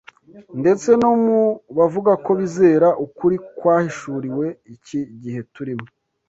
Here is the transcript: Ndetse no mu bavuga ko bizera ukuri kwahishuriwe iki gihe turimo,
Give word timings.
Ndetse 0.61 0.89
no 1.01 1.11
mu 1.25 1.39
bavuga 1.77 2.11
ko 2.25 2.31
bizera 2.39 2.87
ukuri 3.05 3.37
kwahishuriwe 3.57 4.45
iki 4.75 4.99
gihe 5.21 5.41
turimo, 5.53 5.85